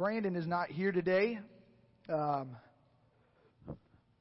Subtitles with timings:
[0.00, 1.38] Brandon is not here today.
[2.08, 2.56] Um,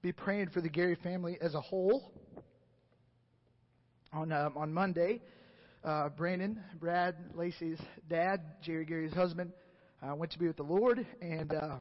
[0.02, 2.12] be praying for the Gary family as a whole.
[4.12, 5.22] On um, on Monday,
[5.86, 9.54] uh, Brandon, Brad, Lacey's dad, Jerry Gary's husband,
[10.04, 11.78] uh, went to be with the Lord, and uh,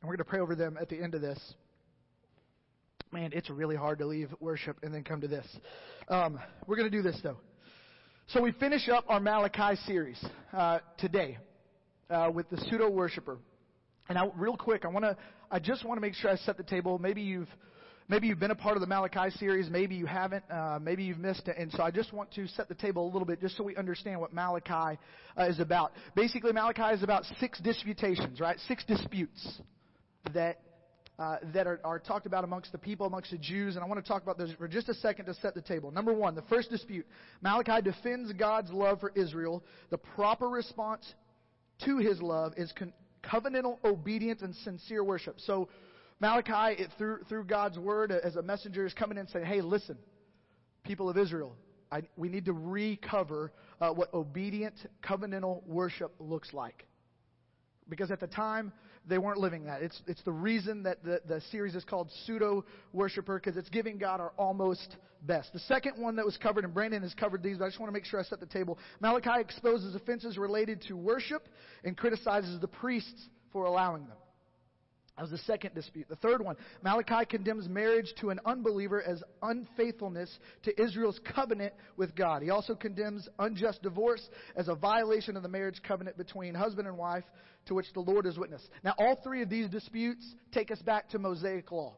[0.00, 1.38] and we're going to pray over them at the end of this.
[3.12, 5.46] Man, it's really hard to leave worship and then come to this.
[6.08, 7.36] Um, we're going to do this though.
[8.32, 11.38] So we finish up our Malachi series uh, today
[12.08, 13.38] uh, with the pseudo worshiper.
[14.08, 15.16] And now, real quick, I want to,
[15.50, 17.00] I just want to make sure I set the table.
[17.00, 17.48] Maybe you've,
[18.06, 21.18] maybe you've been a part of the Malachi series, maybe you haven't, uh, maybe you've
[21.18, 21.56] missed it.
[21.58, 23.74] And so I just want to set the table a little bit, just so we
[23.74, 24.96] understand what Malachi
[25.36, 25.90] uh, is about.
[26.14, 28.60] Basically, Malachi is about six disputations, right?
[28.68, 29.60] Six disputes
[30.34, 30.60] that
[31.20, 34.02] uh, that are, are, talked about amongst the people, amongst the Jews, and I want
[34.02, 35.90] to talk about those for just a second to set the table.
[35.90, 37.06] Number one, the first dispute.
[37.42, 39.62] Malachi defends God's love for Israel.
[39.90, 41.04] The proper response
[41.84, 45.38] to his love is con- covenantal obedience and sincere worship.
[45.40, 45.68] So,
[46.20, 49.60] Malachi, it, through, through God's word as a messenger, is coming in and saying, hey,
[49.60, 49.98] listen,
[50.84, 51.54] people of Israel,
[51.92, 54.74] I, we need to recover uh, what obedient
[55.06, 56.86] covenantal worship looks like.
[57.90, 58.72] Because at the time,
[59.10, 59.82] they weren't living that.
[59.82, 63.98] It's, it's the reason that the, the series is called Pseudo Worshiper, because it's giving
[63.98, 65.52] God our almost best.
[65.52, 67.90] The second one that was covered, and Brandon has covered these, but I just want
[67.90, 68.78] to make sure I set the table.
[69.00, 71.48] Malachi exposes offenses related to worship
[71.84, 74.16] and criticizes the priests for allowing them.
[75.16, 76.08] That was the second dispute.
[76.08, 82.14] The third one, Malachi condemns marriage to an unbeliever as unfaithfulness to Israel's covenant with
[82.14, 82.42] God.
[82.42, 86.96] He also condemns unjust divorce as a violation of the marriage covenant between husband and
[86.96, 87.24] wife
[87.66, 88.66] to which the Lord is witness.
[88.82, 91.96] Now, all three of these disputes take us back to Mosaic law.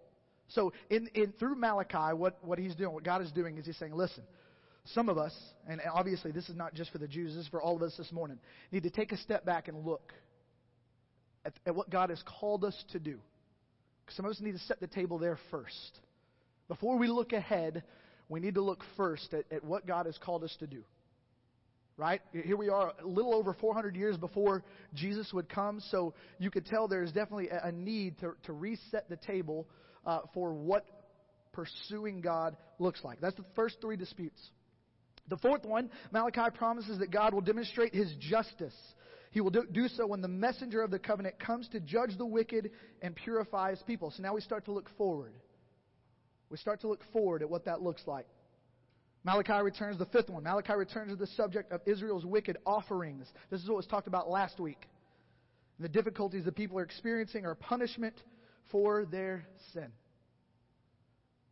[0.49, 3.77] So, in, in, through Malachi, what, what he's doing, what God is doing is he's
[3.79, 4.25] saying, listen,
[4.85, 5.35] some of us,
[5.69, 7.95] and obviously this is not just for the Jews, this is for all of us
[7.97, 8.39] this morning,
[8.73, 10.13] need to take a step back and look
[11.45, 13.19] at, at what God has called us to do.
[14.11, 16.01] Some of us need to set the table there first.
[16.69, 17.83] Before we look ahead,
[18.29, 20.83] we need to look first at, at what God has called us to do.
[21.97, 22.21] Right?
[22.33, 26.65] Here we are, a little over 400 years before Jesus would come, so you could
[26.65, 29.69] tell there's definitely a, need to, to reset the table
[30.07, 30.87] uh, for what
[31.53, 33.21] pursuing God looks like.
[33.21, 34.41] That's the first three disputes.
[35.29, 38.75] The fourth one, Malachi promises that God will demonstrate his justice
[39.33, 42.71] he will do, so when the messenger of the covenant comes to judge the wicked
[43.01, 44.11] and purify his people.
[44.11, 45.33] So now we start to look forward.
[46.51, 48.27] We start to look forward at what that looks like.
[49.25, 50.43] Malachi returns the fifth one.
[50.43, 53.27] Malachi returns to the subject of Israel's wicked offerings.
[53.51, 54.87] This is what was talked about last week.
[55.81, 58.15] The difficulties the people are experiencing are punishment
[58.71, 59.93] for their sin.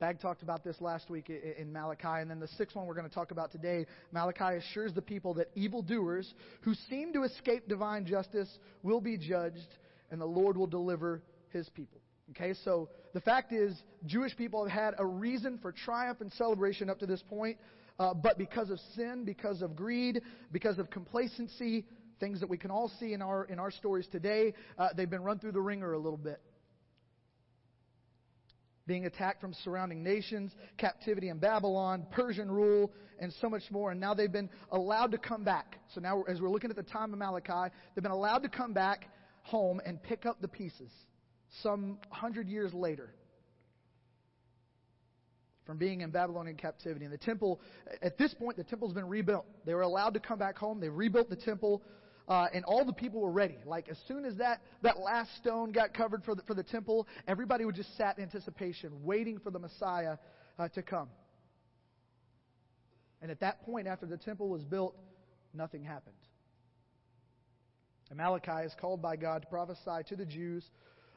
[0.00, 3.06] Bag talked about this last week in Malachi, and then the sixth one we're going
[3.06, 3.84] to talk about today.
[4.12, 8.49] Malachi assures the people that evildoers who seem to escape divine justice
[8.83, 9.69] will be judged,
[10.10, 12.00] and the Lord will deliver his people.
[12.31, 16.89] Okay, so the fact is, Jewish people have had a reason for triumph and celebration
[16.89, 17.59] up to this point,
[17.99, 21.84] uh, but because of sin, because of greed, because of complacency,
[22.21, 25.22] things that we can all see in our in our stories today, uh, they've been
[25.22, 26.41] run through the ringer a little bit
[28.86, 33.91] being attacked from surrounding nations, captivity in Babylon, Persian rule, and so much more.
[33.91, 35.78] And now they've been allowed to come back.
[35.94, 38.72] So now, as we're looking at the time of Malachi, they've been allowed to come
[38.72, 39.08] back
[39.42, 40.91] home and pick up the pieces
[41.62, 43.10] some hundred years later
[45.66, 47.04] from being in Babylonian captivity.
[47.04, 47.60] And the temple,
[48.02, 49.47] at this point, the temple's been rebuilt.
[49.64, 50.80] They were allowed to come back home.
[50.80, 51.82] They rebuilt the temple
[52.30, 53.58] uh, and all the people were ready.
[53.66, 57.08] Like as soon as that, that last stone got covered for the, for the temple,
[57.26, 60.16] everybody would just sat in anticipation, waiting for the Messiah
[60.56, 61.08] uh, to come.
[63.20, 64.96] And at that point, after the temple was built,
[65.52, 66.14] nothing happened.
[68.10, 70.64] And Malachi is called by God to prophesy to the Jews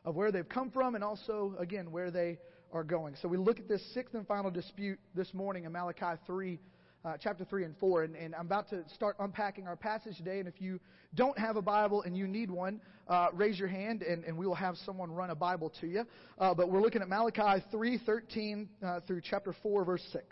[0.04, 2.40] of where they've come from and also, again, where they
[2.74, 3.16] are going.
[3.22, 6.60] So we look at this sixth and final dispute this morning in Malachi 3,
[7.06, 8.04] uh, chapter 3 and 4.
[8.04, 10.40] And, and, I'm about to start unpacking our passage today.
[10.40, 10.80] And if you
[11.16, 14.48] don't have a Bible and you need one, uh, raise your hand and, and we
[14.48, 16.06] will have someone run a Bible to you.
[16.38, 20.26] Uh, but we're looking at Malachi 3, 13 uh, through chapter 4, verse 6.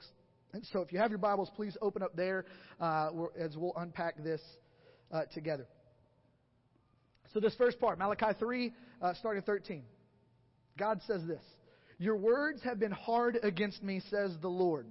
[0.53, 2.45] And so if you have your Bibles, please open up there
[2.79, 3.09] uh,
[3.39, 4.41] as we'll unpack this
[5.11, 5.67] uh, together.
[7.33, 8.73] So this first part, Malachi 3,
[9.19, 9.83] starting 13.
[10.77, 11.41] God says this.
[11.97, 14.87] Your words have been hard against me, says the Lord.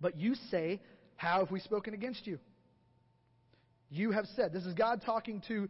[0.00, 0.80] But you say,
[1.16, 2.38] How have we spoken against you?
[3.90, 5.68] You have said, this is God talking to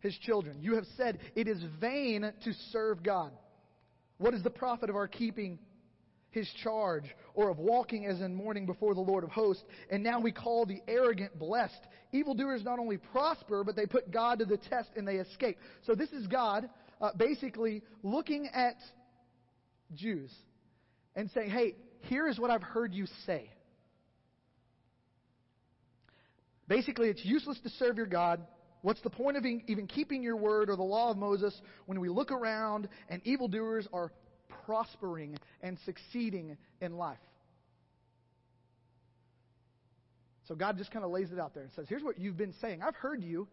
[0.00, 0.58] his children.
[0.60, 3.32] You have said, It is vain to serve God.
[4.18, 5.58] What is the profit of our keeping
[6.36, 9.64] his charge, or of walking as in mourning before the Lord of hosts.
[9.90, 11.80] And now we call the arrogant blessed.
[12.12, 15.56] Evildoers not only prosper, but they put God to the test and they escape.
[15.84, 16.68] So this is God
[17.00, 18.76] uh, basically looking at
[19.94, 20.30] Jews
[21.14, 23.50] and saying, hey, here is what I've heard you say.
[26.68, 28.46] Basically, it's useless to serve your God.
[28.82, 32.08] What's the point of even keeping your word or the law of Moses when we
[32.08, 34.12] look around and evildoers are
[34.64, 37.18] prospering and succeeding in life.
[40.48, 42.54] So God just kind of lays it out there and says, Here's what you've been
[42.60, 42.82] saying.
[42.82, 43.48] I've heard you.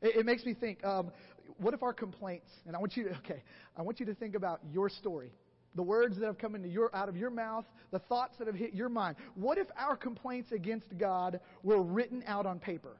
[0.00, 1.10] It, it makes me think, um,
[1.58, 3.42] what if our complaints, and I want you to, okay,
[3.76, 5.32] I want you to think about your story.
[5.74, 8.56] The words that have come into your, out of your mouth, the thoughts that have
[8.56, 9.16] hit your mind.
[9.34, 12.96] What if our complaints against God were written out on paper?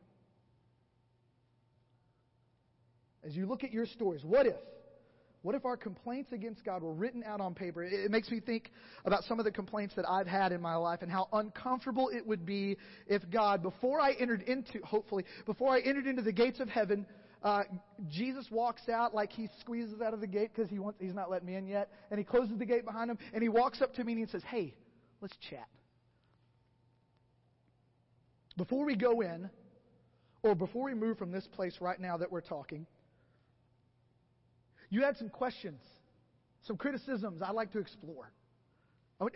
[3.25, 4.55] As you look at your stories, what if?
[5.43, 7.83] What if our complaints against God were written out on paper?
[7.83, 8.71] It, it, makes me think
[9.07, 12.27] about some of the complaints that I've had in my life and how uncomfortable it
[12.27, 12.77] would be
[13.07, 17.07] if God, before I entered into, hopefully, before I entered into the gates of heaven,
[17.43, 17.63] uh,
[18.11, 21.31] Jesus walks out like he squeezes out of the gate because he wants, he's not
[21.31, 23.95] letting me in yet, and he closes the gate behind him, and he walks up
[23.95, 24.75] to me and he says, "Hey,
[25.21, 25.69] let's chat."
[28.57, 29.49] Before we go in,
[30.43, 32.87] or before we move from this place right now that we're talking,
[34.91, 35.81] you had some questions,
[36.67, 38.33] some criticisms I'd like to explore.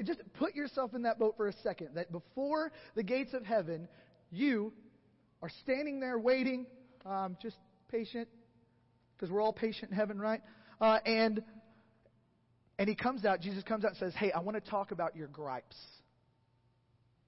[0.03, 1.91] just put yourself in that boat for a second.
[1.95, 3.89] That before the gates of heaven,
[4.31, 4.75] you
[5.43, 6.67] are standing there waiting,
[7.07, 7.57] um, just
[7.95, 8.29] patient,
[9.17, 10.43] because we're all patient in heaven, right?
[10.81, 11.43] Uh, and
[12.79, 13.41] and he comes out.
[13.41, 15.77] Jesus comes out and says, "Hey, I want to talk about your gripes."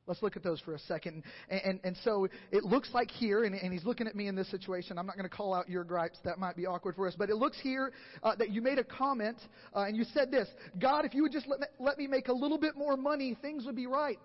[0.08, 1.24] Let's look at those for a second.
[1.48, 4.36] And, and, and so it looks like here, and, and, he's looking at me in
[4.36, 4.98] this situation.
[4.98, 6.18] I'm not going to call out your gripes.
[6.24, 7.16] That might be awkward for us.
[7.18, 7.92] But it looks here
[8.22, 9.36] uh, that you made a comment,
[9.74, 10.48] uh, and you said this
[10.78, 13.36] God, if you would just let me, let me make a little bit more money,
[13.42, 14.20] things would be right.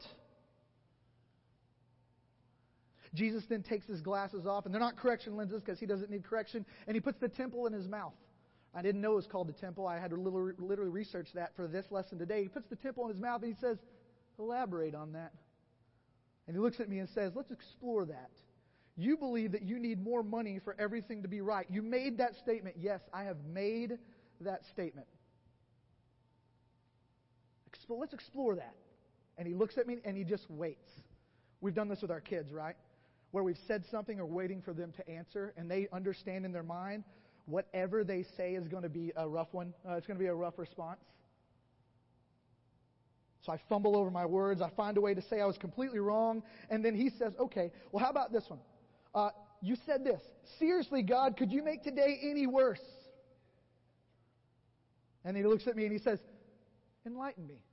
[3.14, 6.24] Jesus then takes his glasses off, and they're not correction lenses because he doesn't need
[6.24, 8.14] correction, and he puts the temple in his mouth.
[8.74, 9.86] I didn't know it was called the temple.
[9.86, 12.44] I had to literally research that for this lesson today.
[12.44, 13.78] He puts the temple in his mouth, and he says,
[14.40, 15.34] Elaborate on that.
[16.48, 18.32] And he looks at me and says, Let's explore that.
[18.98, 21.66] You believe that you need more money for everything to be right.
[21.70, 22.76] You made that statement.
[22.80, 23.98] Yes, I have made
[24.42, 25.08] that statement.
[27.90, 28.76] Let's explore that.
[29.38, 30.90] And he looks at me and he just waits.
[31.62, 32.76] We've done this with our kids, right?
[33.32, 36.64] Where we've said something or waiting for them to answer, and they understand in their
[36.64, 37.04] mind
[37.46, 39.74] whatever they say is going to be a rough one.
[39.88, 41.00] Uh, it's going to be a rough response.
[43.46, 44.62] So I fumble over my words.
[44.62, 46.44] I find a way to say I was completely wrong.
[46.70, 48.60] And then he says, okay, well, how about this one?
[49.16, 49.30] Uh,
[49.62, 50.22] you said this.
[50.60, 52.84] Seriously, God, could you make today any worse?
[55.26, 56.20] And he looks at me and he says,
[57.06, 57.64] enlighten me.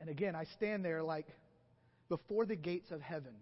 [0.00, 1.26] And again, I stand there like
[2.08, 3.34] before the gates of heaven,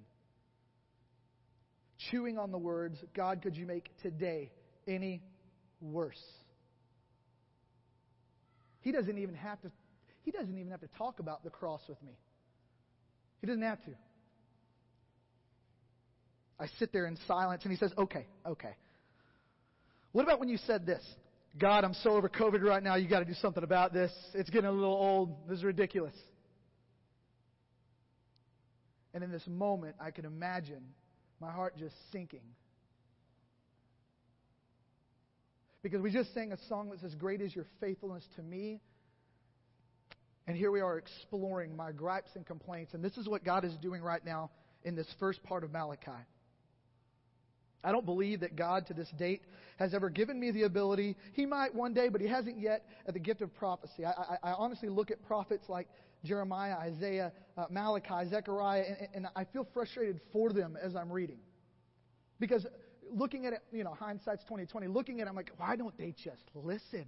[2.11, 4.51] chewing on the words, God, could you make today
[4.87, 5.23] any
[5.81, 6.23] worse?
[8.81, 9.71] He doesn't even have to
[10.25, 12.19] he doesn't even have to talk about the cross with me.
[13.41, 13.91] He doesn't have to.
[16.59, 18.75] I sit there in silence and he says, "Okay, okay.
[20.13, 21.05] What about when you said this?
[21.59, 22.95] God, I'm so over COVID right now.
[22.95, 24.11] You got to do something about this.
[24.33, 25.49] It's getting a little old.
[25.49, 26.15] This is ridiculous."
[29.15, 30.83] And in this moment, I can imagine
[31.41, 32.41] my heart just sinking.
[35.83, 38.81] Because we just sang a song that says, Great is your faithfulness to me.
[40.47, 42.93] And here we are exploring my gripes and complaints.
[42.95, 44.51] And this is what God is doing right now
[44.83, 46.11] in this first part of Malachi.
[47.83, 49.43] I don't believe that God to this date
[49.79, 51.17] has ever given me the ability.
[51.35, 54.05] He might one day, but He hasn't yet at the gift of prophecy.
[54.05, 55.89] I, I, I honestly look at prophets like
[56.25, 61.39] Jeremiah, Isaiah, uh, Malachi, Zechariah, and, and I feel frustrated for them as I'm reading.
[62.41, 62.67] Because
[63.13, 66.15] looking at it, you know, hindsight's 2020, looking at it, I'm like, why don't they
[66.25, 67.07] just listen?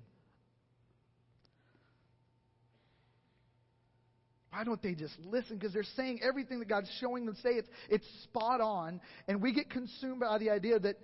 [4.50, 5.58] Why don't they just listen?
[5.58, 7.50] Because they're saying everything that God's showing them say.
[7.50, 9.00] It's, it's spot on.
[9.28, 10.96] And we get consumed by the idea that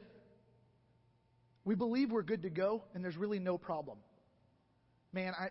[1.64, 3.98] we believe we're good to go and there's really no problem.
[5.12, 5.48] Man, I,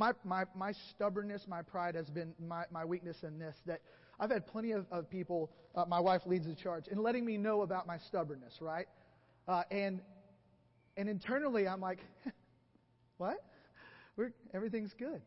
[0.00, 3.82] my, my, my stubbornness, my pride has been my, my weakness in this that
[4.18, 7.36] I've had plenty of, of people, uh, my wife leads the charge, in letting me
[7.36, 8.86] know about my stubbornness, right?
[9.46, 10.00] Uh, and,
[10.96, 11.98] and internally, I'm like,
[13.18, 13.44] what?
[14.16, 15.20] We're, everything's good.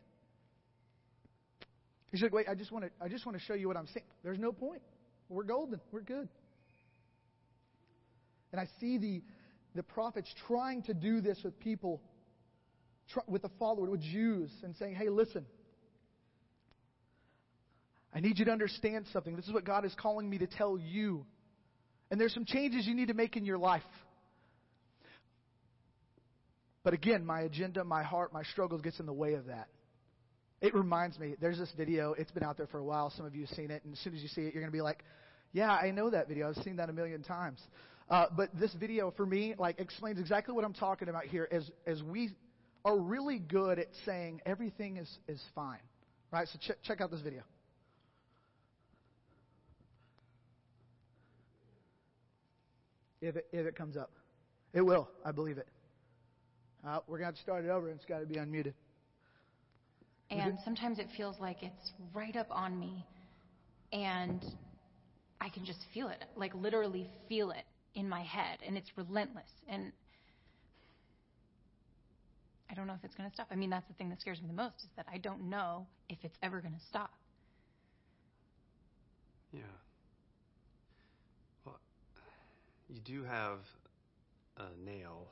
[2.11, 3.87] He's like, wait, I just want to, I just want to show you what I'm
[3.87, 4.05] saying.
[4.23, 4.81] There's no point.
[5.29, 5.79] We're golden.
[5.91, 6.27] We're good.
[8.51, 9.21] And I see the,
[9.75, 12.01] the prophets trying to do this with people
[13.27, 15.45] with the follower, with Jews, and saying, hey, listen,
[18.13, 19.35] I need you to understand something.
[19.35, 21.25] This is what God is calling me to tell you.
[22.11, 23.81] And there's some changes you need to make in your life.
[26.83, 29.67] But again, my agenda, my heart, my struggles gets in the way of that.
[30.61, 33.11] It reminds me, there's this video, it's been out there for a while.
[33.15, 34.71] Some of you have seen it, and as soon as you see it, you're going
[34.71, 35.03] to be like,
[35.51, 36.49] yeah, I know that video.
[36.49, 37.59] I've seen that a million times.
[38.09, 41.47] Uh, but this video, for me, like explains exactly what I'm talking about here.
[41.51, 42.31] As as we
[42.85, 45.79] are really good at saying everything is is fine,
[46.31, 46.47] right?
[46.47, 47.43] So ch- check out this video.
[53.21, 54.11] If it if it comes up,
[54.73, 55.09] it will.
[55.23, 55.67] I believe it.
[56.85, 58.73] Uh, we're going to start it over, and it's got to be unmuted.
[60.29, 63.05] And sometimes it feels like it's right up on me,
[63.93, 64.43] and
[65.39, 67.63] I can just feel it, like literally feel it
[67.95, 69.49] in my head, and it's relentless.
[69.67, 69.91] And
[72.73, 73.49] I don't know if it's going to stop.
[73.51, 75.85] I mean, that's the thing that scares me the most is that I don't know
[76.09, 77.11] if it's ever going to stop.
[79.51, 79.61] Yeah.
[81.65, 81.77] Well,
[82.89, 83.59] you do have
[84.57, 85.27] a nail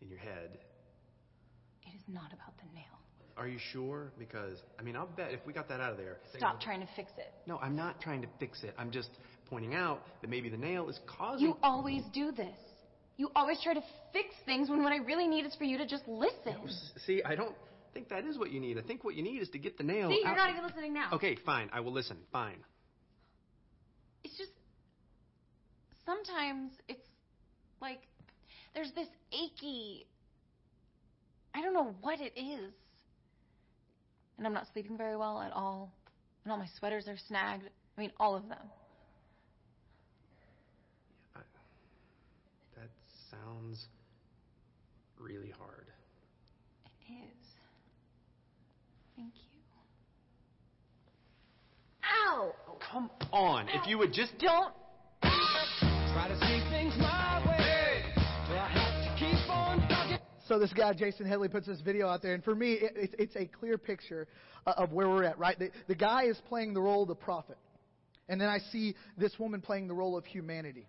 [0.00, 0.58] in your head.
[1.82, 2.84] It is not about the nail.
[3.36, 4.12] Are you sure?
[4.16, 6.18] Because, I mean, I'll bet if we got that out of there.
[6.36, 7.32] Stop trying to fix it.
[7.48, 8.72] No, I'm not trying to fix it.
[8.78, 9.10] I'm just
[9.50, 11.44] pointing out that maybe the nail is causing.
[11.44, 12.54] You always do this.
[13.16, 13.82] You always try to
[14.12, 16.56] fix things when what I really need is for you to just listen.
[17.06, 17.54] See, I don't
[17.94, 18.76] think that is what you need.
[18.76, 20.10] I think what you need is to get the nail.
[20.10, 20.36] See, you're out.
[20.36, 21.08] not even listening now.
[21.12, 21.70] Okay, fine.
[21.72, 22.18] I will listen.
[22.30, 22.58] Fine.
[24.22, 24.50] It's just
[26.04, 27.06] sometimes it's
[27.80, 28.00] like
[28.74, 30.06] there's this achy.
[31.54, 32.72] I don't know what it is.
[34.36, 35.90] And I'm not sleeping very well at all.
[36.44, 37.64] And all my sweaters are snagged.
[37.96, 38.58] I mean, all of them.
[41.34, 41.40] I,
[42.76, 42.90] that
[43.44, 43.86] sounds
[45.18, 45.86] really hard.
[47.08, 47.46] It is.
[49.16, 49.62] Thank you.
[52.04, 52.54] Ow!
[52.92, 53.68] Come on.
[53.68, 54.38] If you would just.
[54.38, 54.72] Don't.
[55.22, 58.02] Try to see things my way.
[58.48, 60.18] Do I have to keep on talking?
[60.48, 63.14] So this guy, Jason Headley, puts this video out there, and for me, it, it's,
[63.18, 64.28] it's a clear picture
[64.66, 65.58] uh, of where we're at, right?
[65.58, 67.58] The, the guy is playing the role of the prophet.
[68.28, 70.88] And then I see this woman playing the role of humanity.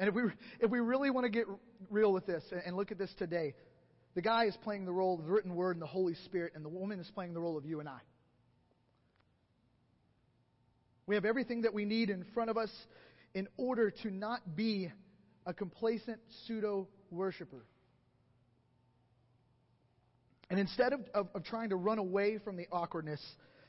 [0.00, 0.22] And if we,
[0.60, 1.44] if we really want to get
[1.90, 3.54] real with this and, look at this today,
[4.14, 6.64] the guy is playing the role of the written word and the Holy Spirit, and
[6.64, 7.98] the woman is playing the role of you and I.
[11.06, 12.70] We have everything that we need in front of us
[13.34, 14.90] in order to not be
[15.44, 17.66] a complacent pseudo worshiper.
[20.48, 23.20] And instead of, of, of, trying to run away from the awkwardness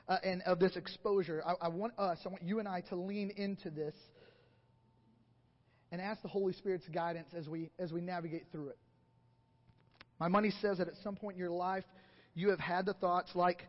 [0.07, 2.95] uh, and of this exposure, I, I want us, I want you and I to
[2.95, 3.93] lean into this
[5.91, 8.77] and ask the Holy Spirit's guidance as we, as we navigate through it.
[10.19, 11.83] My money says that at some point in your life,
[12.33, 13.63] you have had the thoughts like,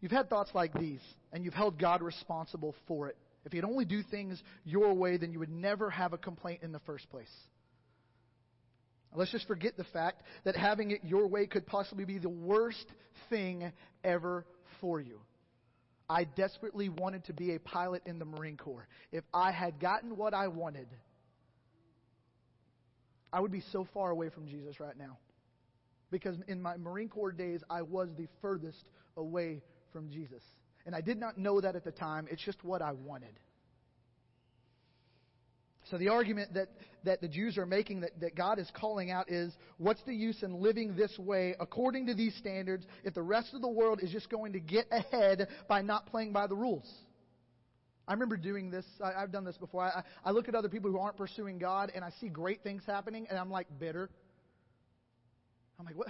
[0.00, 1.00] you've had thoughts like these,
[1.32, 3.16] and you've held God responsible for it.
[3.44, 6.72] If you'd only do things your way, then you would never have a complaint in
[6.72, 7.30] the first place.
[9.14, 12.84] Let's just forget the fact that having it your way could possibly be the worst
[13.30, 13.72] thing
[14.02, 14.44] ever
[14.80, 15.20] for you.
[16.08, 18.86] I desperately wanted to be a pilot in the Marine Corps.
[19.10, 20.86] If I had gotten what I wanted,
[23.32, 25.18] I would be so far away from Jesus right now.
[26.10, 30.42] Because in my Marine Corps days, I was the furthest away from Jesus.
[30.86, 32.28] And I did not know that at the time.
[32.30, 33.40] It's just what I wanted.
[35.90, 36.68] So the argument that,
[37.04, 40.42] that the Jews are making that, that God is calling out is, what's the use
[40.42, 44.10] in living this way according to these standards if the rest of the world is
[44.10, 46.92] just going to get ahead by not playing by the rules?
[48.08, 48.84] I remember doing this.
[49.02, 49.82] I, have done this before.
[49.82, 52.82] I, I look at other people who aren't pursuing God and I see great things
[52.86, 54.10] happening and I'm like bitter.
[55.78, 56.08] I'm like, what?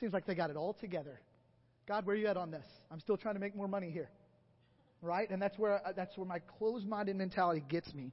[0.00, 1.20] Seems like they got it all together.
[1.86, 2.64] God, where are you at on this?
[2.90, 4.10] I'm still trying to make more money here.
[5.02, 5.28] Right?
[5.28, 8.12] And that's where, that's where my closed minded mentality gets me.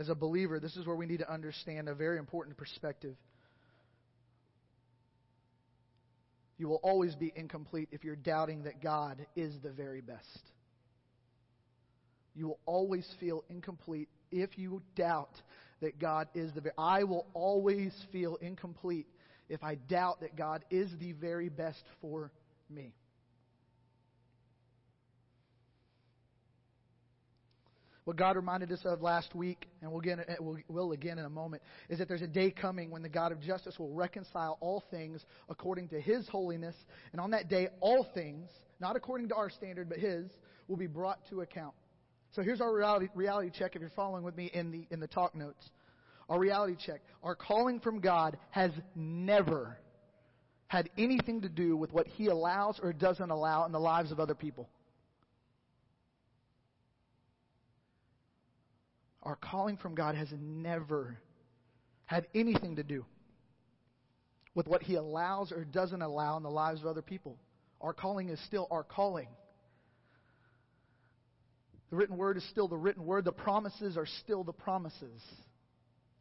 [0.00, 3.14] As a believer, this is where we need to understand a very important perspective.
[6.56, 10.40] You will always be incomplete if you're doubting that God is the very best.
[12.34, 15.34] You will always feel incomplete if you doubt
[15.82, 19.06] that God is the very I will always feel incomplete
[19.50, 22.32] if I doubt that God is the very best for
[22.70, 22.94] me.
[28.10, 31.30] What God reminded us of last week, and we'll, again, we'll, will again in a
[31.30, 34.82] moment, is that there's a day coming when the God of justice will reconcile all
[34.90, 36.74] things according to His holiness.
[37.12, 38.50] And on that day, all things,
[38.80, 40.28] not according to our standard, but His,
[40.66, 41.72] will be brought to account.
[42.32, 45.06] So here's our reality, reality check if you're following with me in the, in the
[45.06, 45.70] talk notes.
[46.28, 47.02] Our reality check.
[47.22, 49.78] Our calling from God has never
[50.66, 54.18] had anything to do with what He allows or doesn't allow in the lives of
[54.18, 54.68] other people.
[59.30, 61.16] Our calling from God has never
[62.06, 63.04] had anything to do
[64.56, 67.38] with what He allows or doesn't allow in the lives of other people.
[67.80, 69.28] Our calling is still our calling.
[71.90, 73.24] The written word is still the written word.
[73.24, 75.22] The promises are still the promises.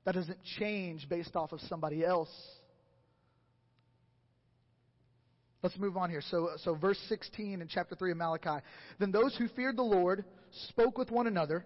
[0.05, 2.29] That doesn't change based off of somebody else.
[5.63, 6.21] Let's move on here.
[6.29, 8.63] So, so verse 16 in chapter 3 of Malachi.
[8.99, 10.25] Then those who feared the Lord
[10.67, 11.65] spoke with one another.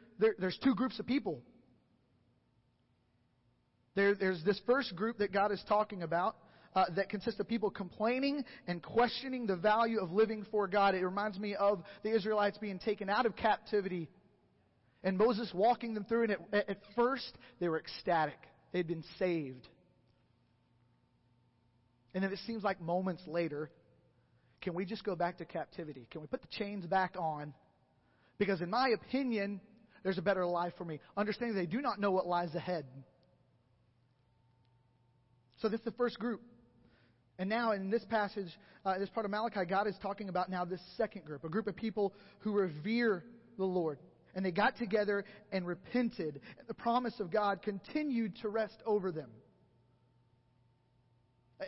[0.21, 1.41] there, there's two groups of people.
[3.95, 6.37] There, there's this first group that God is talking about.
[6.73, 10.95] Uh, that consists of people complaining and questioning the value of living for God.
[10.95, 14.09] It reminds me of the Israelites being taken out of captivity
[15.03, 16.23] and Moses walking them through.
[16.23, 18.37] And at, at first, they were ecstatic.
[18.71, 19.67] They'd been saved.
[22.13, 23.69] And then it seems like moments later,
[24.61, 26.07] can we just go back to captivity?
[26.09, 27.53] Can we put the chains back on?
[28.37, 29.59] Because, in my opinion,
[30.03, 30.99] there's a better life for me.
[31.15, 32.85] Understanding they do not know what lies ahead.
[35.61, 36.41] So, this is the first group.
[37.37, 38.47] And now, in this passage,
[38.85, 41.67] uh, this part of Malachi, God is talking about now this second group, a group
[41.67, 43.23] of people who revere
[43.57, 43.99] the Lord.
[44.33, 46.39] And they got together and repented.
[46.67, 49.29] The promise of God continued to rest over them.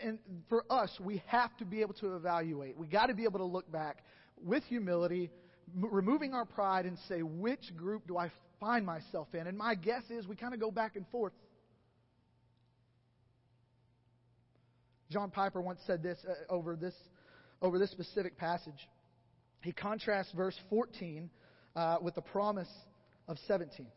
[0.01, 2.77] And for us, we have to be able to evaluate.
[2.77, 4.03] We got to be able to look back
[4.41, 5.29] with humility,
[5.75, 9.47] removing our pride, and say, which group do I find myself in?
[9.47, 11.33] And my guess is we kind of go back and forth.
[15.09, 16.95] John Piper once said this uh, over this
[17.61, 18.89] over this specific passage.
[19.61, 21.29] He contrasts verse 14
[21.75, 22.67] uh, with the promise
[23.27, 23.87] of 17.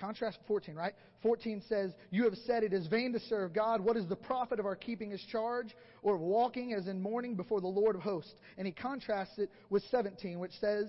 [0.00, 0.94] Contrast 14, right?
[1.22, 3.80] 14 says, You have said it is vain to serve God.
[3.80, 7.60] What is the profit of our keeping his charge or walking as in mourning before
[7.60, 8.34] the Lord of hosts?
[8.56, 10.86] And he contrasts it with 17, which says,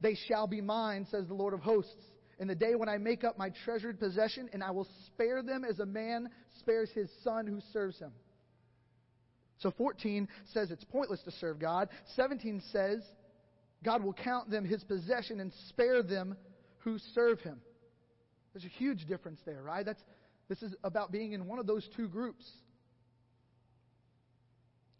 [0.00, 1.94] They shall be mine, says the Lord of hosts,
[2.40, 5.64] in the day when I make up my treasured possession, and I will spare them
[5.64, 8.12] as a man spares his son who serves him.
[9.58, 11.88] So 14 says it's pointless to serve God.
[12.16, 13.02] 17 says
[13.84, 16.36] God will count them his possession and spare them
[16.78, 17.60] who serve him.
[18.52, 19.84] There's a huge difference there, right?
[19.84, 20.02] That's,
[20.48, 22.44] this is about being in one of those two groups.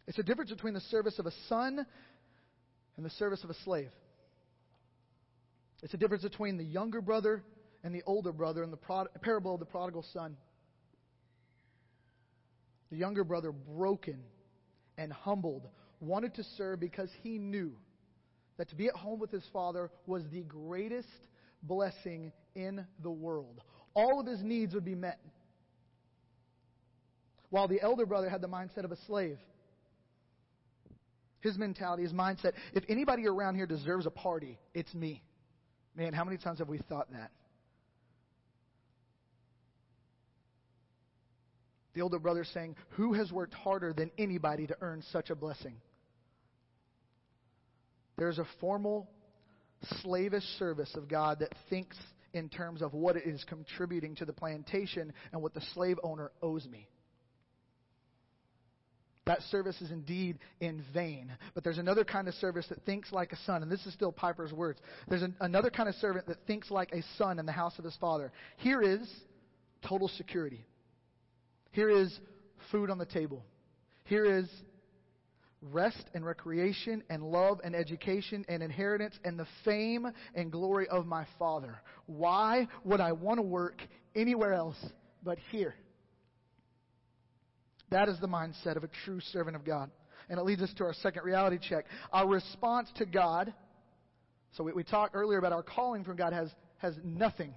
[0.07, 1.85] It's a difference between the service of a son
[2.97, 3.91] and the service of a slave.
[5.83, 7.43] It's a difference between the younger brother
[7.85, 10.37] and the older brother in the prod- parable of the prodigal son.
[12.91, 14.19] The younger brother, broken
[14.97, 15.69] and humbled,
[16.01, 17.73] wanted to serve because he knew
[18.57, 21.07] that to be at home with his father was the greatest
[21.63, 23.61] blessing in the world.
[23.95, 25.19] All of his needs would be met.
[27.51, 29.39] While the elder brother had the mindset of a slave.
[31.41, 35.23] His mentality, his mindset, if anybody around here deserves a party, it's me.
[35.97, 37.31] Man, how many times have we thought that?
[41.95, 45.77] The older brother saying, Who has worked harder than anybody to earn such a blessing?
[48.17, 49.09] There's a formal
[50.03, 51.97] slavish service of God that thinks
[52.33, 56.31] in terms of what it is contributing to the plantation and what the slave owner
[56.43, 56.89] owes me.
[59.29, 61.31] That service is indeed in vain.
[61.55, 64.11] But there's another kind of service that thinks like a son, and this is still
[64.11, 64.81] Piper's words.
[65.07, 67.85] There's an, another kind of servant that thinks like a son in the house of
[67.85, 68.33] his father.
[68.57, 69.07] Here is
[69.87, 70.65] total security.
[71.73, 72.19] Here is
[72.73, 73.45] food on the table.
[74.05, 74.49] Here is
[75.61, 81.07] rest and recreation and love and education and inheritance and the fame and glory of
[81.07, 81.81] my Father.
[82.07, 83.83] Why would I want to work
[84.15, 84.77] anywhere else
[85.23, 85.75] but here?
[87.91, 89.91] That is the mindset of a true servant of God.
[90.29, 91.87] And it leads us to our second reality check.
[92.13, 93.53] Our response to God.
[94.53, 97.55] So we, we talked earlier about our calling from God has, has nothing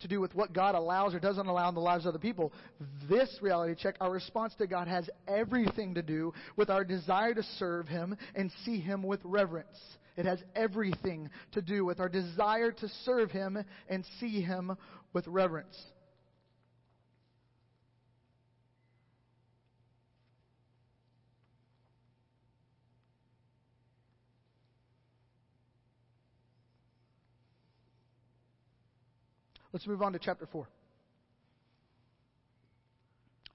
[0.00, 2.52] to do with what God allows or doesn't allow in the lives of other people.
[3.08, 7.42] This reality check, our response to God, has everything to do with our desire to
[7.58, 9.78] serve Him and see Him with reverence.
[10.16, 13.58] It has everything to do with our desire to serve Him
[13.88, 14.76] and see Him
[15.12, 15.78] with reverence.
[29.72, 30.66] Let's move on to chapter 4.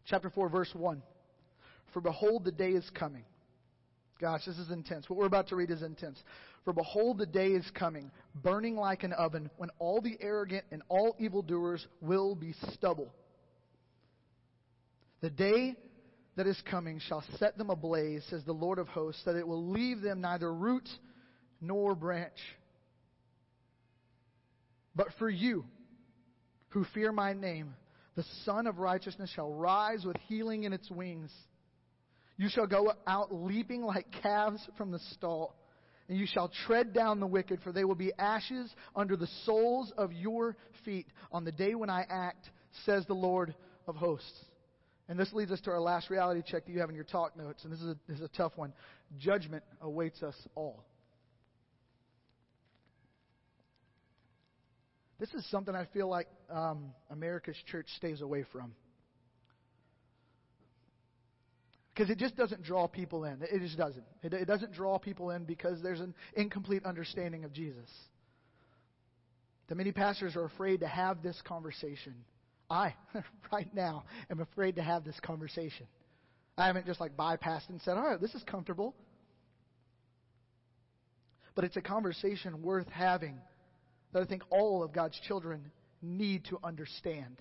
[0.06, 1.02] Chapter 4, verse 1.
[1.94, 3.24] For behold, the day is coming.
[4.20, 5.10] Gosh, this is intense.
[5.10, 6.22] What we're about to read is intense.
[6.64, 10.82] For behold, the day is coming, burning like an oven, when all the arrogant and
[10.88, 13.14] all evildoers will be stubble.
[15.22, 15.76] The day
[16.38, 19.70] that is coming shall set them ablaze, says the Lord of hosts, that it will
[19.70, 20.88] leave them neither root
[21.60, 22.38] nor branch.
[24.96, 25.66] But for you,
[26.76, 27.74] who fear my name,
[28.18, 31.32] the Sun of Righteousness shall rise with healing in its wings.
[32.36, 35.56] You shall go out leaping like calves from the stall,
[36.10, 39.94] and you shall tread down the wicked, for they will be ashes under the soles
[39.98, 42.50] of your feet on the day when I act,
[42.86, 43.56] says the Lord
[43.88, 44.44] of hosts.
[45.08, 47.38] And this leads us to our last reality check that you have in your talk
[47.38, 48.74] notes, and this is a, this is a tough one.
[49.18, 50.84] Judgment awaits us all.
[55.20, 58.74] This is something I feel like um, America's church stays away from.
[61.94, 63.38] Because it just doesn't draw people in.
[63.42, 64.04] It just doesn't.
[64.22, 67.90] It, it doesn't draw people in because there's an incomplete understanding of Jesus.
[69.68, 72.14] The many pastors are afraid to have this conversation.
[72.70, 72.96] I,
[73.52, 75.88] right now, am afraid to have this conversation.
[76.58, 78.94] I haven't just like bypassed and said, all right, this is comfortable.
[81.56, 83.40] But it's a conversation worth having
[84.16, 85.70] that I think all of God's children
[86.02, 87.36] need to understand.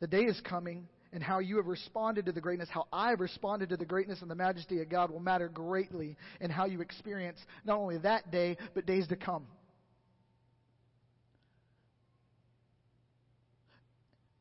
[0.00, 3.20] The day is coming, and how you have responded to the greatness, how I have
[3.20, 6.82] responded to the greatness and the majesty of God will matter greatly in how you
[6.82, 9.46] experience not only that day, but days to come.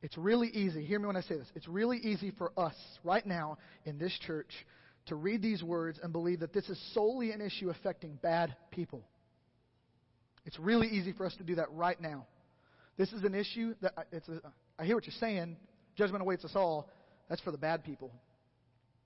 [0.01, 1.47] It's really easy, hear me when I say this.
[1.55, 4.51] It's really easy for us right now in this church
[5.05, 9.05] to read these words and believe that this is solely an issue affecting bad people.
[10.45, 12.25] It's really easy for us to do that right now.
[12.97, 14.41] This is an issue that uh, it's a,
[14.77, 15.57] I hear what you're saying.
[15.95, 16.89] Judgment awaits us all.
[17.29, 18.11] That's for the bad people.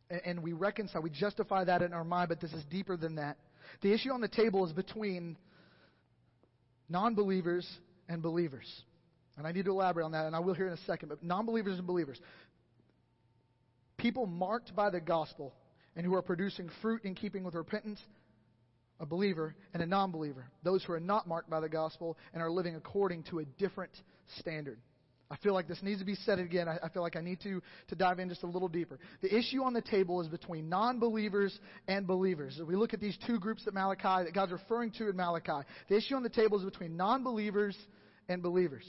[0.09, 3.15] And, and we reconcile, we justify that in our mind, but this is deeper than
[3.15, 3.37] that.
[3.81, 5.37] The issue on the table is between
[6.89, 7.67] non believers
[8.07, 8.67] and believers.
[9.37, 11.09] And I need to elaborate on that, and I will here in a second.
[11.09, 12.19] But non believers and believers.
[13.97, 15.53] People marked by the gospel
[15.95, 17.99] and who are producing fruit in keeping with repentance
[18.99, 22.41] a believer and a non believer, those who are not marked by the gospel and
[22.41, 23.91] are living according to a different
[24.39, 24.79] standard.
[25.29, 26.67] I feel like this needs to be said again.
[26.67, 28.99] I, feel like I need to, to dive in just a little deeper.
[29.21, 32.59] The issue on the table is between non believers and believers.
[32.59, 35.67] As we look at these two groups that Malachi, that God's referring to in Malachi,
[35.89, 37.75] the issue on the table is between non believers
[38.29, 38.85] and believers.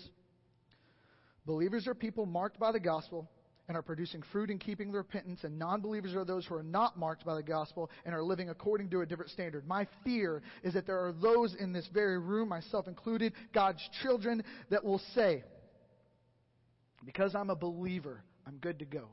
[1.47, 3.31] Believers are people marked by the gospel
[3.69, 6.63] and are producing fruit in keeping the repentance, and non believers are those who are
[6.63, 9.67] not marked by the gospel and are living according to a different standard.
[9.67, 14.45] My fear is that there are those in this very room, myself included, God's children,
[14.71, 15.43] that will say,
[17.05, 19.09] Because I'm a believer, I'm good to go.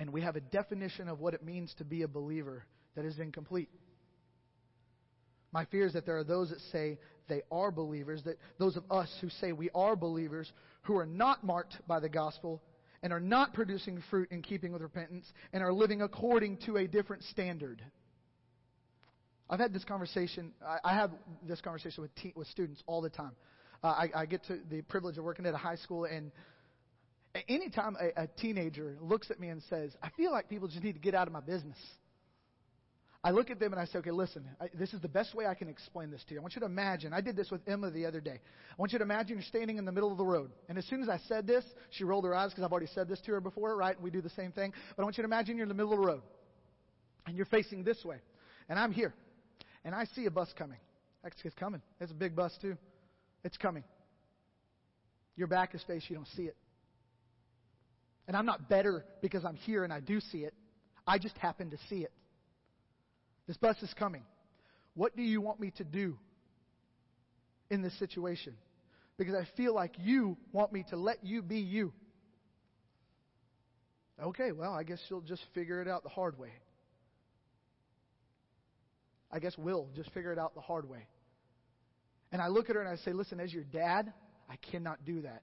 [0.00, 3.18] And we have a definition of what it means to be a believer that is
[3.18, 3.68] incomplete.
[5.50, 8.84] My fear is that there are those that say they are believers, that those of
[8.90, 10.50] us who say we are believers
[10.82, 12.62] who are not marked by the gospel
[13.02, 16.86] and are not producing fruit in keeping with repentance and are living according to a
[16.86, 17.82] different standard.
[19.50, 21.10] I've had this conversation, I, I have
[21.46, 23.32] this conversation with, te- with students all the time.
[23.82, 26.32] Uh, I, I get to the privilege of working at a high school, and
[27.48, 30.94] anytime a, a teenager looks at me and says, I feel like people just need
[30.94, 31.78] to get out of my business.
[33.24, 35.44] I look at them and I say, okay, listen, I, this is the best way
[35.44, 36.40] I can explain this to you.
[36.40, 38.40] I want you to imagine, I did this with Emma the other day.
[38.70, 40.52] I want you to imagine you're standing in the middle of the road.
[40.68, 43.08] And as soon as I said this, she rolled her eyes because I've already said
[43.08, 44.00] this to her before, right?
[44.00, 44.72] We do the same thing.
[44.96, 46.22] But I want you to imagine you're in the middle of the road.
[47.26, 48.18] And you're facing this way.
[48.68, 49.12] And I'm here.
[49.84, 50.78] And I see a bus coming.
[51.24, 51.82] Actually, it's coming.
[52.00, 52.76] It's a big bus, too.
[53.42, 53.82] It's coming.
[55.36, 56.56] Your back is faced, you don't see it.
[58.28, 60.54] And I'm not better because I'm here and I do see it.
[61.06, 62.12] I just happen to see it.
[63.48, 64.22] This bus is coming.
[64.94, 66.16] What do you want me to do
[67.70, 68.54] in this situation?
[69.16, 71.92] Because I feel like you want me to let you be you.
[74.22, 76.52] Okay, well, I guess you'll just figure it out the hard way.
[79.32, 81.06] I guess we'll just figure it out the hard way.
[82.30, 84.12] And I look at her and I say, Listen, as your dad,
[84.48, 85.42] I cannot do that.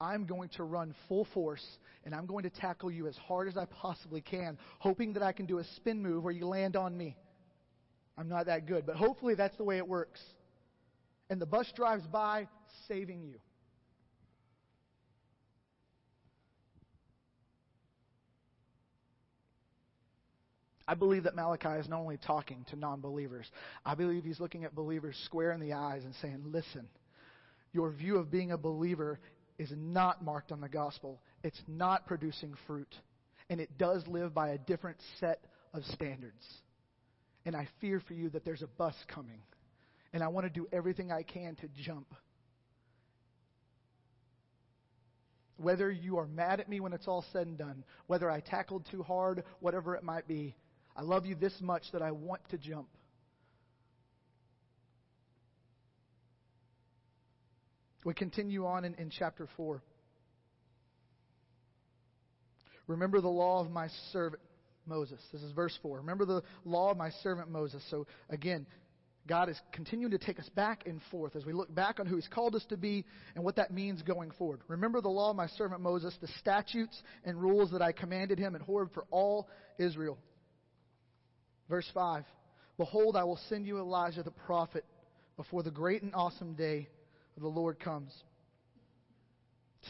[0.00, 1.64] I'm going to run full force
[2.04, 5.32] and I'm going to tackle you as hard as I possibly can, hoping that I
[5.32, 7.16] can do a spin move where you land on me.
[8.18, 10.20] I'm not that good, but hopefully that's the way it works.
[11.28, 12.48] And the bus drives by,
[12.88, 13.34] saving you.
[20.88, 23.50] I believe that Malachi is not only talking to non believers,
[23.84, 26.86] I believe he's looking at believers square in the eyes and saying, Listen,
[27.72, 29.18] your view of being a believer
[29.58, 32.94] is not marked on the gospel, it's not producing fruit,
[33.50, 35.40] and it does live by a different set
[35.74, 36.44] of standards.
[37.46, 39.40] And I fear for you that there's a bus coming,
[40.12, 42.12] and I want to do everything I can to jump.
[45.56, 48.86] Whether you are mad at me when it's all said and done, whether I tackled
[48.90, 50.56] too hard, whatever it might be,
[50.96, 52.88] I love you this much that I want to jump.
[58.04, 59.82] We continue on in, in chapter 4.
[62.86, 64.42] Remember the law of my servant
[64.86, 65.20] Moses.
[65.32, 65.98] This is verse 4.
[65.98, 67.82] Remember the law of my servant Moses.
[67.90, 68.66] So, again,
[69.26, 72.16] God is continuing to take us back and forth as we look back on who
[72.16, 74.60] He's called us to be and what that means going forward.
[74.68, 78.54] Remember the law of my servant Moses, the statutes and rules that I commanded him
[78.54, 80.18] at Horeb for all Israel.
[81.68, 82.24] Verse 5
[82.78, 84.84] Behold, I will send you Elijah the prophet
[85.36, 86.88] before the great and awesome day
[87.36, 88.12] of the Lord comes.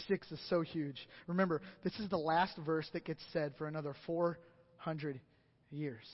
[0.08, 1.08] Six is so huge.
[1.26, 3.94] Remember, this is the last verse that gets said for another
[4.86, 5.20] 400
[5.72, 6.06] years.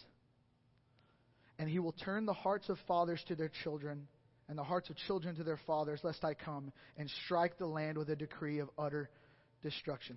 [1.58, 4.08] And he will turn the hearts of fathers to their children,
[4.48, 7.98] and the hearts of children to their fathers, lest I come and strike the land
[7.98, 9.11] with a decree of utter
[9.62, 10.16] destruction.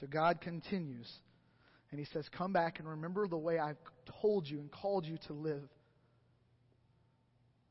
[0.00, 1.08] So God continues,
[1.92, 3.78] and he says, Come back and remember the way I've
[4.20, 5.68] told you and called you to live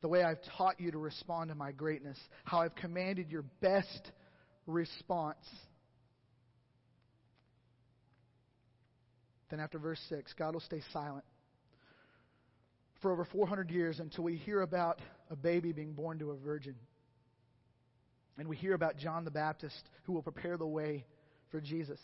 [0.01, 4.11] the way I've taught you to respond to my greatness, how I've commanded your best
[4.65, 5.45] response.
[9.51, 11.25] Then, after verse 6, God will stay silent
[13.01, 16.75] for over 400 years until we hear about a baby being born to a virgin.
[18.37, 21.05] And we hear about John the Baptist who will prepare the way
[21.49, 21.99] for Jesus.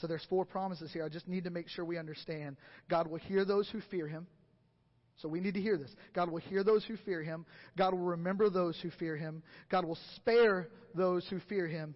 [0.00, 1.04] So there's four promises here.
[1.04, 2.56] I just need to make sure we understand.
[2.90, 4.26] God will hear those who fear him.
[5.18, 5.94] So we need to hear this.
[6.12, 7.46] God will hear those who fear him.
[7.78, 9.42] God will remember those who fear him.
[9.70, 11.94] God will spare those who fear him.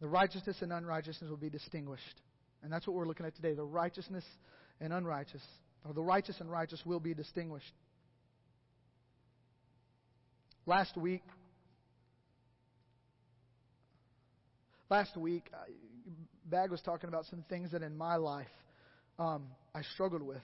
[0.00, 2.22] The righteousness and unrighteousness will be distinguished.
[2.62, 3.54] And that's what we're looking at today.
[3.54, 4.24] The righteousness
[4.80, 5.42] and unrighteous,
[5.84, 7.72] or the righteous and righteous will be distinguished.
[10.66, 11.22] Last week,
[14.90, 15.50] last week,
[16.44, 18.46] Bag was talking about some things that in my life
[19.18, 20.42] um, I struggled with.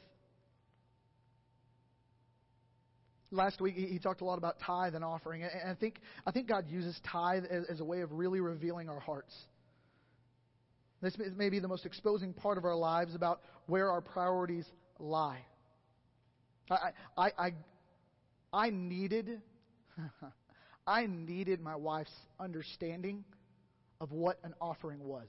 [3.35, 6.49] last week he, talked a lot about tithe and offering, and I think I think
[6.49, 9.35] God uses tithe as a way of really revealing our hearts.
[11.05, 14.67] This may be the most exposing part of our lives about where our priorities
[14.99, 15.45] lie.
[16.71, 17.55] I I I,
[18.53, 19.43] I needed
[20.87, 23.25] I needed my wife's understanding
[24.01, 25.29] of what an offering was.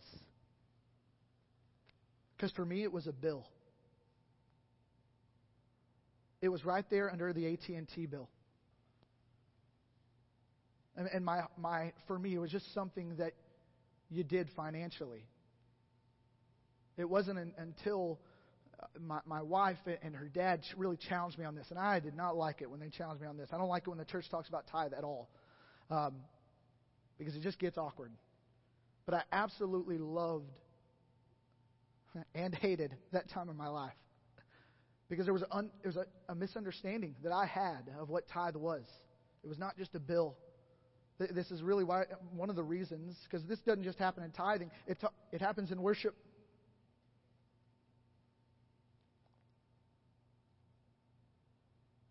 [2.36, 3.46] Because for me, it was a bill.
[6.42, 8.30] It was right there under the AT&T bill.
[10.98, 13.34] And, and my, my, for me, it was just something that
[14.10, 15.26] you did financially.
[16.98, 18.20] It wasn't an, until
[18.80, 22.16] uh, my, my wife and her dad really challenged me on this, and I did
[22.16, 23.50] not like it when they challenged me on this.
[23.52, 25.30] I don't like it when the church talks about tithe at all,
[25.90, 26.16] um,
[27.18, 28.12] because it just gets awkward.
[29.06, 30.50] But I absolutely loved
[32.36, 33.94] and hated that time in my life.
[35.10, 38.56] Because there was, un, there was a, a misunderstanding that I had of what tithe
[38.56, 38.84] was.
[39.44, 40.36] It was not just a bill.
[41.20, 44.72] This is really why one of the reasons, because this doesn't just happen in tithing,
[44.88, 44.98] it,
[45.32, 46.16] it happens in worship.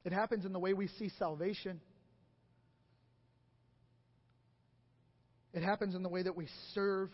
[0.04, 1.80] It happens in the way we see salvation.
[5.54, 7.10] It happens in the way that we serve.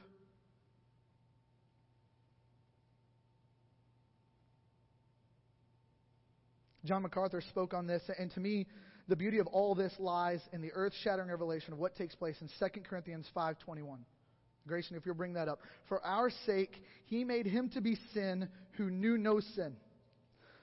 [6.85, 8.67] John MacArthur spoke on this, and to me,
[9.07, 12.49] the beauty of all this lies in the earth-shattering revelation of what takes place in
[12.59, 13.99] 2 Corinthians 5:21.
[14.67, 15.61] Grayson, if you'll bring that up.
[15.89, 19.77] For our sake, he made him to be sin who knew no sin,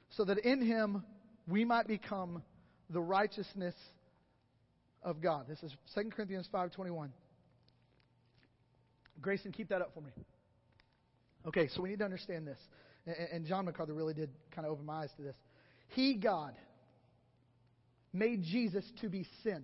[0.09, 1.05] so that in him
[1.47, 2.43] we might become
[2.89, 3.75] the righteousness
[5.01, 5.45] of God.
[5.47, 7.11] This is 2 Corinthians 5:21.
[9.21, 10.11] Grayson, keep that up for me.
[11.47, 12.59] Okay, so we need to understand this.
[13.31, 15.35] And John MacArthur really did kind of open my eyes to this.
[15.89, 16.53] He, God,
[18.11, 19.63] made Jesus to be sin.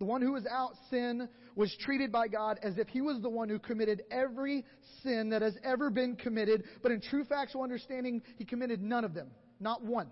[0.00, 3.28] The one who was out sin was treated by God as if he was the
[3.28, 4.64] one who committed every
[5.02, 9.14] sin that has ever been committed, but in true factual understanding, he committed none of
[9.14, 10.10] them, not one.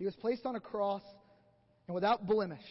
[0.00, 1.02] He was placed on a cross
[1.86, 2.64] and without blemish,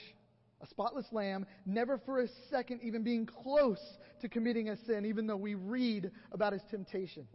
[0.62, 3.80] a spotless lamb, never for a second even being close
[4.22, 7.28] to committing a sin, even though we read about his temptation.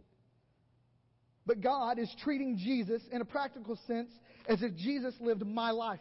[1.45, 4.11] But God is treating Jesus in a practical sense
[4.49, 5.99] as if Jesus lived my life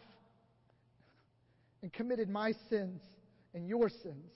[1.81, 3.01] and committed my sins
[3.55, 4.33] and your sins.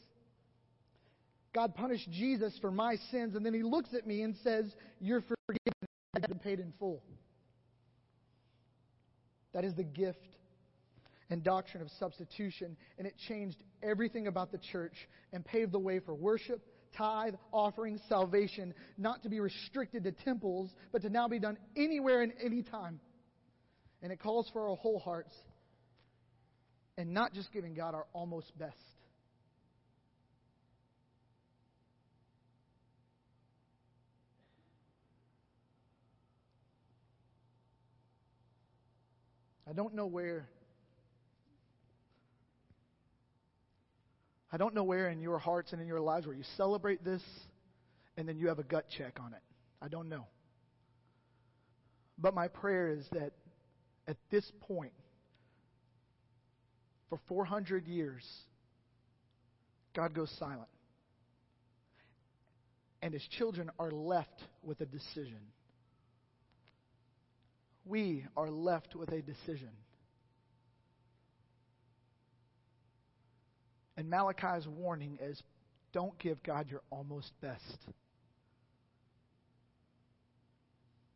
[1.52, 5.22] God punished Jesus for my sins, and then he looks at me and says, You're
[5.22, 5.88] forgiven.
[6.14, 7.02] I've been paid in full.
[9.58, 10.24] That is the gift
[11.30, 14.94] and doctrine of substitution, and it changed everything about the church
[15.32, 16.64] and paved the way for worship,
[16.96, 22.22] tithe, offering, salvation, not to be restricted to temples, but to now be done anywhere
[22.22, 23.00] and any time.
[24.00, 25.34] And it calls for our whole hearts
[26.96, 28.76] and not just giving God our almost best.
[39.68, 40.48] I don't know where.
[44.50, 47.22] I don't know where in your hearts and in your lives where you celebrate this
[48.16, 49.42] and then you have a gut check on it.
[49.82, 50.24] I don't know.
[52.16, 53.32] But my prayer is that
[54.06, 54.92] at this point,
[57.10, 58.24] for 400 years,
[59.94, 60.68] God goes silent.
[63.02, 65.38] And his children are left with a decision.
[67.88, 69.70] We are left with a decision.
[73.96, 75.42] And Malachi's warning is
[75.92, 77.78] don't give God your almost best.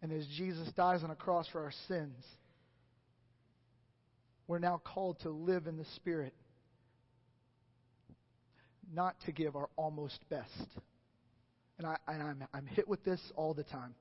[0.01, 2.25] And as Jesus dies on a cross for our sins,
[4.49, 6.35] we're now called to live in the Spirit,
[8.93, 10.67] not to give our almost best.
[11.79, 13.95] And, I, and I'm, I'm hit with this all the time.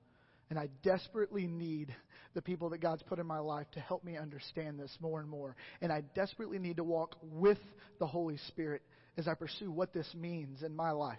[0.52, 1.96] And I desperately need
[2.34, 5.30] the people that God's put in my life to help me understand this more and
[5.30, 5.56] more.
[5.82, 7.58] And I desperately need to walk with
[8.00, 8.82] the Holy Spirit
[9.18, 11.18] as I pursue what this means in my life.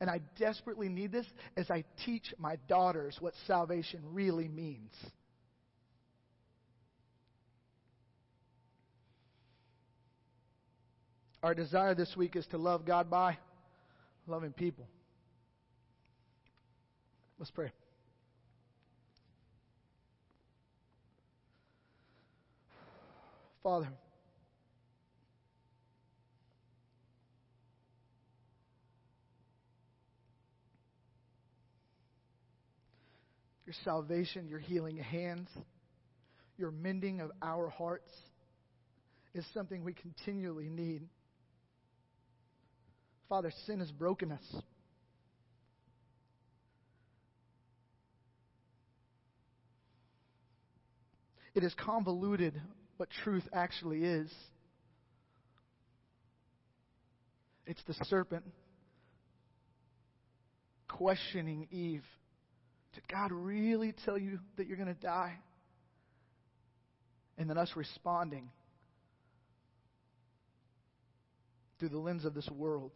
[0.00, 4.92] And I desperately need this as I teach my daughters what salvation really means.
[11.42, 13.38] Our desire this week is to love God by
[14.28, 14.86] loving people.
[17.40, 17.72] Let's pray.
[23.62, 23.88] Father,
[33.64, 35.48] your salvation, your healing hands,
[36.58, 38.10] your mending of our hearts
[39.32, 41.08] is something we continually need.
[43.30, 44.62] Father, sin has broken us.
[51.54, 52.60] It is convoluted
[52.96, 54.30] what truth actually is.
[57.66, 58.44] It's the serpent
[60.88, 62.04] questioning Eve
[62.94, 65.38] Did God really tell you that you're going to die?
[67.38, 68.50] And then us responding
[71.78, 72.92] through the lens of this world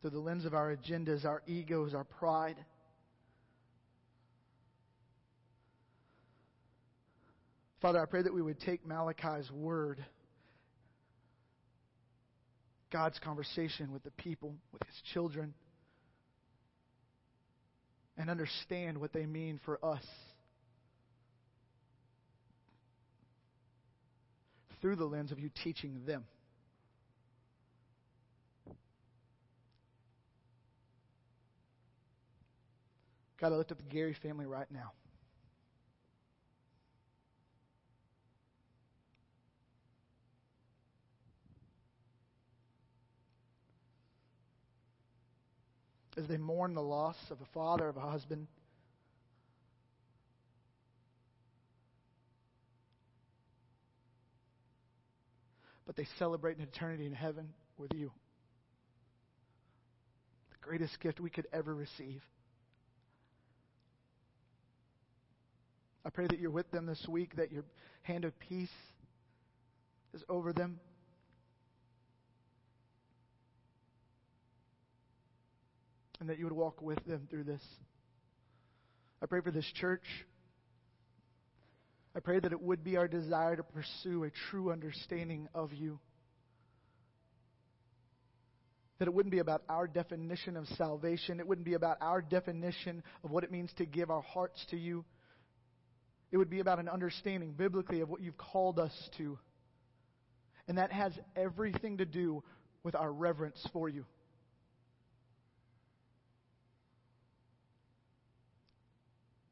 [0.00, 2.56] through the lens of our agendas, our egos, our pride.
[7.80, 10.04] Father, I pray that we would take Malachi's word,
[12.90, 15.54] God's conversation with the people, with his children,
[18.16, 20.04] and understand what they mean for us.
[24.80, 26.24] Through the lens of you teaching them.
[33.40, 34.92] God, I lift up the Gary family right now.
[46.18, 48.48] As they mourn the loss of a father, of a husband,
[55.86, 58.10] but they celebrate an eternity in heaven with you.
[60.50, 62.20] The greatest gift we could ever receive.
[66.04, 67.62] I pray that you're with them this week, that your
[68.02, 68.68] hand of peace
[70.14, 70.80] is over them.
[76.20, 77.62] And that you would walk with them through this.
[79.22, 80.04] I pray for this church.
[82.16, 86.00] I pray that it would be our desire to pursue a true understanding of you.
[88.98, 91.38] That it wouldn't be about our definition of salvation.
[91.38, 94.76] It wouldn't be about our definition of what it means to give our hearts to
[94.76, 95.04] you.
[96.32, 99.38] It would be about an understanding biblically of what you've called us to.
[100.66, 102.42] And that has everything to do
[102.82, 104.04] with our reverence for you.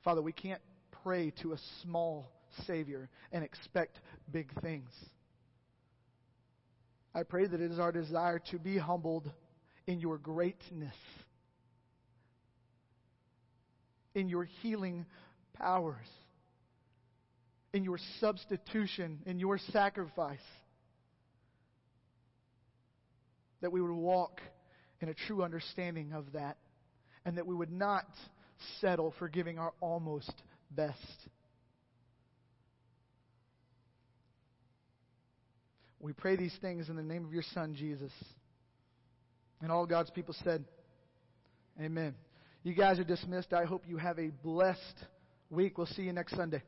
[0.07, 0.63] Father, we can't
[1.03, 2.31] pray to a small
[2.65, 3.99] Savior and expect
[4.31, 4.89] big things.
[7.13, 9.29] I pray that it is our desire to be humbled
[9.89, 10.95] in your greatness,
[14.15, 15.07] in your healing
[15.55, 16.07] powers,
[17.73, 20.39] in your substitution, in your sacrifice.
[23.61, 24.41] That we would walk
[25.01, 26.59] in a true understanding of that,
[27.25, 28.07] and that we would not
[28.81, 30.33] settle for giving our almost
[30.71, 30.97] best.
[36.01, 38.13] We pray these things in the name of your Son, Jesus.
[39.61, 40.65] And all God's people said,
[41.81, 42.15] Amen.
[42.63, 43.53] You guys are dismissed.
[43.53, 45.05] I hope you have a blessed
[45.51, 45.79] week.
[45.79, 46.63] We'll see you next Sunday.